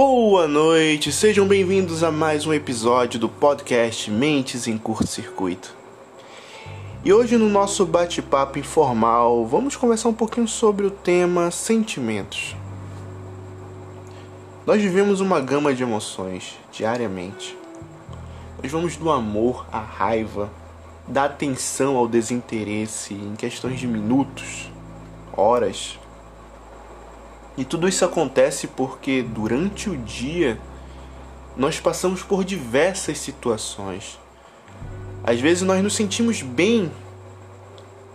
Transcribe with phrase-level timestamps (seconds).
[0.00, 5.74] Boa noite, sejam bem-vindos a mais um episódio do podcast Mentes em Curto Circuito.
[7.04, 12.54] E hoje, no nosso bate-papo informal, vamos conversar um pouquinho sobre o tema sentimentos.
[14.64, 17.58] Nós vivemos uma gama de emoções diariamente.
[18.62, 20.48] Nós vamos do amor à raiva,
[21.08, 24.70] da atenção ao desinteresse em questões de minutos,
[25.36, 25.98] horas
[27.58, 30.60] e tudo isso acontece porque durante o dia
[31.56, 34.16] nós passamos por diversas situações.
[35.24, 36.88] Às vezes nós nos sentimos bem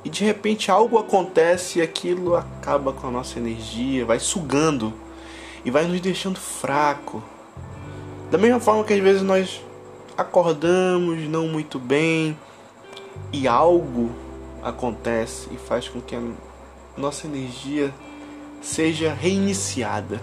[0.02, 4.94] e de repente algo acontece e aquilo acaba com a nossa energia, vai sugando
[5.66, 7.22] e vai nos deixando fraco.
[8.32, 9.62] Da mesma forma que às vezes nós
[10.18, 12.38] acordamos não muito bem
[13.34, 14.10] e algo
[14.64, 16.22] acontece e faz com que a
[16.96, 17.94] nossa energia
[18.64, 20.22] seja reiniciada.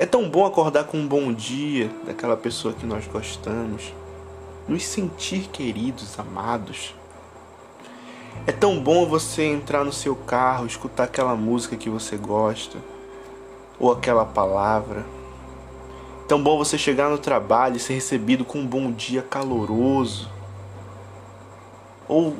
[0.00, 3.94] É tão bom acordar com um bom dia daquela pessoa que nós gostamos,
[4.66, 6.92] nos sentir queridos, amados.
[8.48, 12.78] É tão bom você entrar no seu carro, escutar aquela música que você gosta,
[13.78, 15.06] ou aquela palavra.
[16.24, 20.28] É tão bom você chegar no trabalho e ser recebido com um bom dia caloroso.
[22.08, 22.36] Ou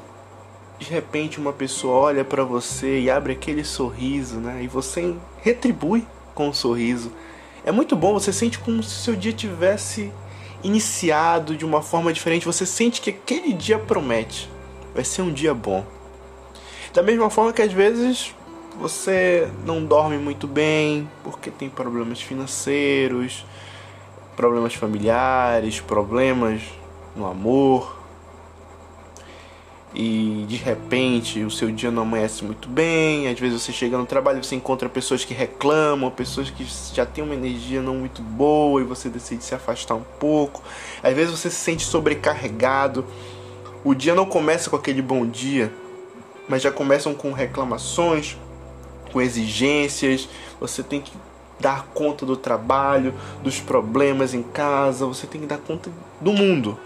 [0.83, 4.62] de repente uma pessoa olha para você e abre aquele sorriso, né?
[4.62, 7.12] E você retribui com um sorriso.
[7.64, 10.12] É muito bom, você sente como se seu dia tivesse
[10.62, 12.44] iniciado de uma forma diferente.
[12.47, 14.50] Você sente que aquele dia promete.
[14.94, 15.84] Vai ser um dia bom.
[16.92, 18.34] Da mesma forma que às vezes
[18.78, 23.47] você não dorme muito bem porque tem problemas financeiros,
[24.34, 26.62] problemas familiares, problemas
[27.14, 28.02] no amor,
[29.94, 33.28] e de repente o seu dia não amanhece muito bem.
[33.28, 37.04] Às vezes você chega no trabalho e você encontra pessoas que reclamam, pessoas que já
[37.04, 40.62] têm uma energia não muito boa e você decide se afastar um pouco.
[41.02, 43.04] Às vezes você se sente sobrecarregado.
[43.84, 45.72] O dia não começa com aquele bom dia,
[46.48, 48.36] mas já começam com reclamações,
[49.12, 50.28] com exigências.
[50.60, 51.12] Você tem que
[51.58, 56.78] dar conta do trabalho, dos problemas em casa, você tem que dar conta do mundo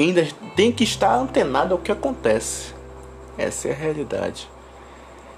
[0.00, 0.26] ainda
[0.56, 2.74] tem que estar antenado ao que acontece.
[3.36, 4.48] Essa é a realidade.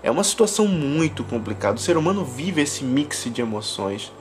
[0.03, 1.77] É uma situação muito complicada.
[1.77, 4.13] O ser humano vive esse mix de emoções.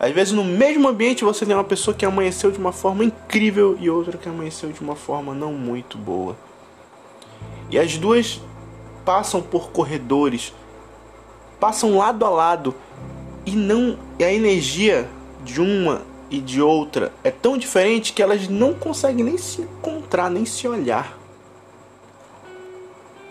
[0.00, 3.76] Às vezes, no mesmo ambiente, você tem uma pessoa que amanheceu de uma forma incrível
[3.80, 6.36] e outra que amanheceu de uma forma não muito boa.
[7.70, 8.40] E as duas
[9.04, 10.54] passam por corredores,
[11.60, 12.74] passam lado a lado
[13.44, 15.08] e não e a energia
[15.44, 20.30] de uma e de outra é tão diferente que elas não conseguem nem se encontrar,
[20.30, 21.16] nem se olhar.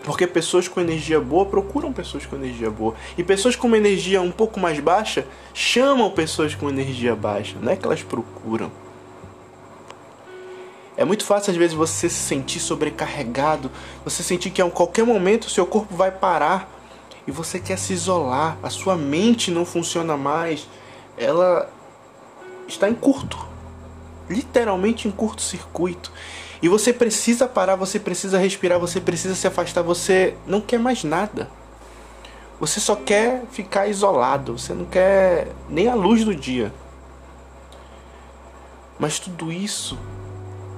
[0.03, 2.95] Porque pessoas com energia boa procuram pessoas com energia boa.
[3.17, 7.57] E pessoas com uma energia um pouco mais baixa chamam pessoas com energia baixa.
[7.61, 8.71] Não é que elas procuram.
[10.95, 13.69] É muito fácil às vezes você se sentir sobrecarregado,
[14.03, 16.73] você sentir que a qualquer momento seu corpo vai parar
[17.27, 20.67] e você quer se isolar, a sua mente não funciona mais,
[21.17, 21.69] ela
[22.67, 23.37] está em curto.
[24.29, 26.11] Literalmente em curto circuito.
[26.61, 31.03] E você precisa parar, você precisa respirar, você precisa se afastar, você não quer mais
[31.03, 31.49] nada.
[32.59, 36.73] Você só quer ficar isolado, você não quer nem a luz do dia.
[38.97, 39.97] Mas tudo isso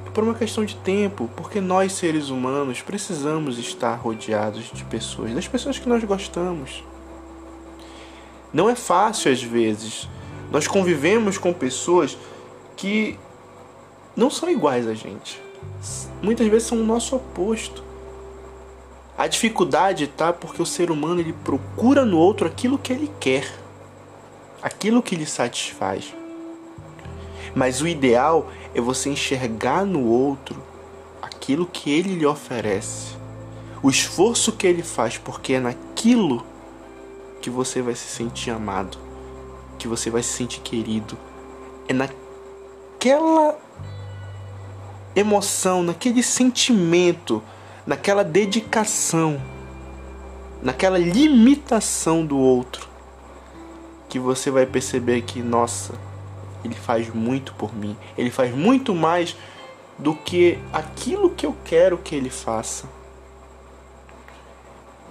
[0.05, 5.33] é por uma questão de tempo, porque nós seres humanos precisamos estar rodeados de pessoas,
[5.33, 6.83] das pessoas que nós gostamos.
[8.51, 10.09] Não é fácil às vezes
[10.51, 12.17] nós convivemos com pessoas
[12.75, 13.17] que
[14.15, 15.41] não são iguais a gente.
[16.21, 17.83] Muitas vezes são o nosso oposto.
[19.17, 23.51] A dificuldade está porque o ser humano ele procura no outro aquilo que ele quer,
[24.61, 26.15] aquilo que lhe satisfaz.
[27.53, 30.61] Mas o ideal é você enxergar no outro
[31.21, 33.15] aquilo que ele lhe oferece,
[33.83, 36.45] o esforço que ele faz, porque é naquilo
[37.41, 39.08] que você vai se sentir amado
[39.79, 41.17] que você vai se sentir querido.
[41.87, 43.57] É naquela
[45.15, 47.41] emoção, naquele sentimento,
[47.87, 49.41] naquela dedicação,
[50.61, 52.87] naquela limitação do outro
[54.07, 55.93] que você vai perceber que, nossa,
[56.63, 57.95] ele faz muito por mim.
[58.17, 59.35] Ele faz muito mais
[59.97, 62.89] do que aquilo que eu quero que ele faça.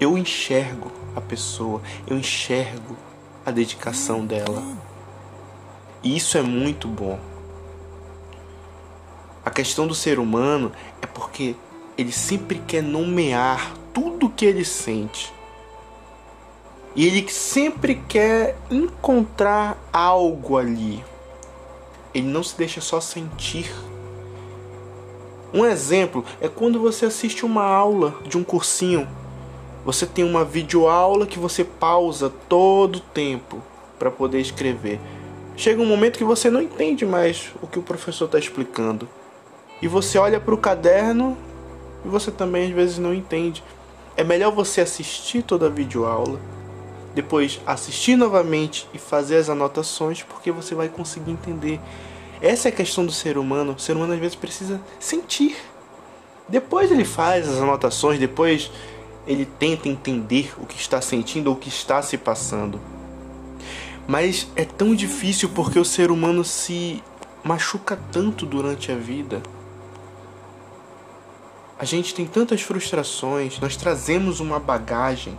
[0.01, 2.97] Eu enxergo a pessoa, eu enxergo
[3.49, 4.63] a dedicação dela.
[6.03, 7.19] Isso é muito bom.
[9.45, 11.57] A questão do ser humano é porque
[11.97, 15.33] ele sempre quer nomear tudo que ele sente.
[16.95, 21.05] E ele sempre quer encontrar algo ali.
[22.15, 23.73] Ele não se deixa só sentir.
[25.53, 29.09] Um exemplo é quando você assiste uma aula de um cursinho.
[29.89, 33.63] Você tem uma videoaula que você pausa todo o tempo
[33.99, 35.01] para poder escrever.
[35.57, 39.09] Chega um momento que você não entende mais o que o professor está explicando.
[39.81, 41.39] E você olha para o caderno
[42.05, 43.65] e você também às vezes não entende.
[44.15, 46.39] É melhor você assistir toda a videoaula,
[47.15, 51.81] depois assistir novamente e fazer as anotações, porque você vai conseguir entender.
[52.43, 53.73] Essa é a questão do ser humano.
[53.73, 55.57] O ser humano às vezes precisa sentir.
[56.47, 58.71] Depois ele faz as anotações, depois
[59.29, 62.81] ele tenta entender o que está sentindo ou o que está se passando.
[64.07, 67.03] Mas é tão difícil porque o ser humano se
[67.45, 69.43] machuca tanto durante a vida.
[71.79, 75.39] A gente tem tantas frustrações, nós trazemos uma bagagem,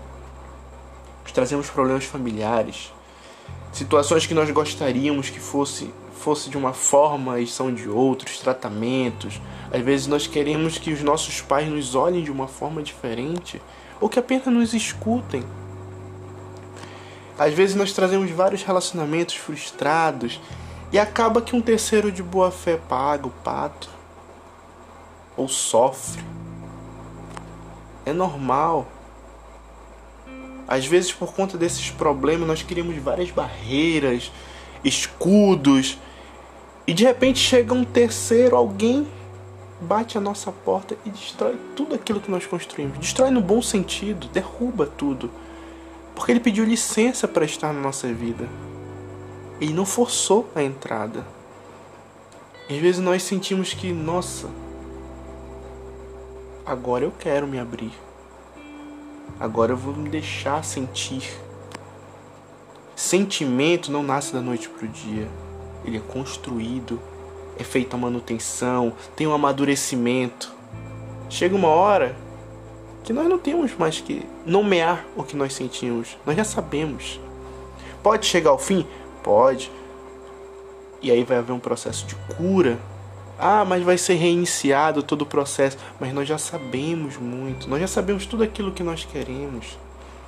[1.23, 2.93] nós trazemos problemas familiares,
[3.71, 9.41] situações que nós gostaríamos que fosse fosse de uma forma e são de outros, tratamentos.
[9.71, 13.61] Às vezes nós queremos que os nossos pais nos olhem de uma forma diferente
[14.01, 15.43] ou que apenas nos escutem.
[17.37, 20.41] Às vezes nós trazemos vários relacionamentos frustrados
[20.91, 23.89] e acaba que um terceiro de boa fé paga o pato
[25.37, 26.21] ou sofre.
[28.05, 28.85] É normal.
[30.69, 34.31] Às vezes, por conta desses problemas, nós criamos várias barreiras,
[34.83, 35.97] escudos,
[36.85, 39.07] e de repente chega um terceiro, alguém
[39.81, 42.99] bate a nossa porta e destrói tudo aquilo que nós construímos.
[42.99, 45.31] Destrói no bom sentido, derruba tudo.
[46.13, 48.47] Porque ele pediu licença para estar na nossa vida.
[49.59, 51.25] Ele não forçou a entrada.
[52.69, 54.47] às vezes nós sentimos que, nossa,
[56.63, 58.08] agora eu quero me abrir.
[59.39, 61.39] Agora eu vou me deixar sentir.
[62.95, 65.29] Sentimento não nasce da noite para o dia.
[65.85, 66.99] Ele é construído,
[67.57, 70.53] é feita a manutenção, tem um amadurecimento.
[71.29, 72.17] Chega uma hora
[73.03, 76.17] que nós não temos mais que nomear o que nós sentimos.
[76.25, 77.19] Nós já sabemos.
[78.03, 78.85] Pode chegar ao fim?
[79.23, 79.71] Pode.
[81.01, 82.77] E aí vai haver um processo de cura
[83.39, 85.77] ah, mas vai ser reiniciado todo o processo.
[85.97, 89.79] Mas nós já sabemos muito, nós já sabemos tudo aquilo que nós queremos,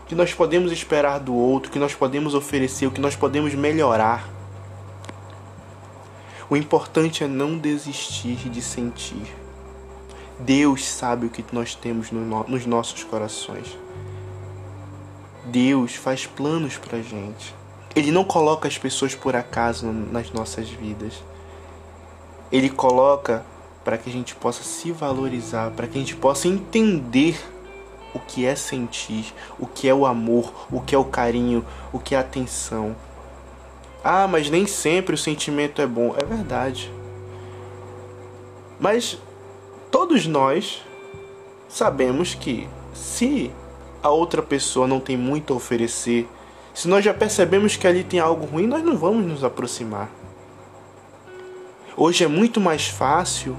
[0.07, 4.29] que nós podemos esperar do outro, que nós podemos oferecer, o que nós podemos melhorar.
[6.49, 9.35] O importante é não desistir de sentir.
[10.39, 13.77] Deus sabe o que nós temos no, nos nossos corações.
[15.45, 17.53] Deus faz planos pra gente.
[17.93, 21.21] Ele não coloca as pessoas por acaso nas nossas vidas
[22.51, 23.45] ele coloca
[23.83, 27.39] para que a gente possa se valorizar, para que a gente possa entender
[28.13, 31.99] o que é sentir, o que é o amor, o que é o carinho, o
[31.99, 32.95] que é a atenção.
[34.03, 36.15] Ah, mas nem sempre o sentimento é bom.
[36.17, 36.91] É verdade.
[38.79, 39.17] Mas
[39.89, 40.83] todos nós
[41.69, 43.51] sabemos que se
[44.01, 46.27] a outra pessoa não tem muito a oferecer,
[46.73, 50.09] se nós já percebemos que ali tem algo ruim, nós não vamos nos aproximar.
[52.03, 53.55] Hoje é muito mais fácil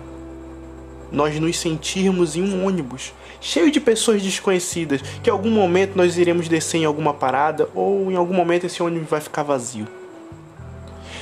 [1.12, 6.18] nós nos sentirmos em um ônibus cheio de pessoas desconhecidas, que em algum momento nós
[6.18, 9.86] iremos descer em alguma parada ou em algum momento esse ônibus vai ficar vazio.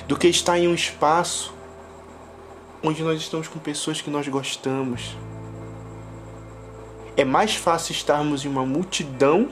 [0.09, 1.53] Do que estar em um espaço
[2.83, 5.15] onde nós estamos com pessoas que nós gostamos.
[7.19, 9.51] É mais fácil estarmos em uma multidão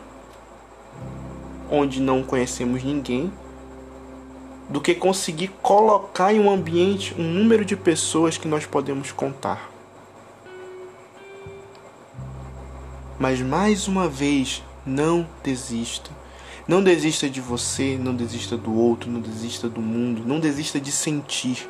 [1.71, 3.31] onde não conhecemos ninguém
[4.69, 9.71] do que conseguir colocar em um ambiente um número de pessoas que nós podemos contar.
[13.19, 16.11] Mas mais uma vez, não desista.
[16.69, 20.93] Não desista de você, não desista do outro, não desista do mundo, não desista de
[20.93, 21.69] sentir.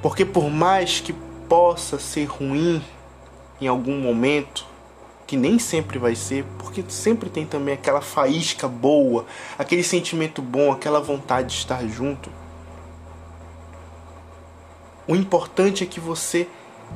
[0.00, 1.12] Porque por mais que
[1.48, 2.82] possa ser ruim
[3.60, 4.66] em algum momento,
[5.32, 9.24] que nem sempre vai ser, porque sempre tem também aquela faísca boa,
[9.58, 12.28] aquele sentimento bom, aquela vontade de estar junto.
[15.08, 16.46] O importante é que você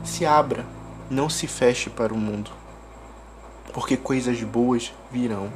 [0.05, 0.67] se abra,
[1.09, 2.51] não se feche para o mundo,
[3.73, 5.51] porque coisas boas virão.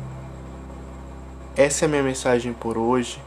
[1.54, 3.20] Essa é a minha mensagem por hoje.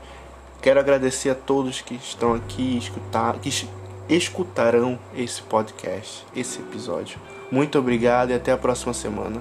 [0.63, 3.69] Quero agradecer a todos que estão aqui escutar, que
[4.09, 7.19] escutarão esse podcast, esse episódio.
[7.53, 9.39] Muito obrigado e até a próxima semana.